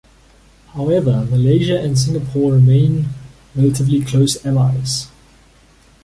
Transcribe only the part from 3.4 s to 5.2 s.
relatively close allies.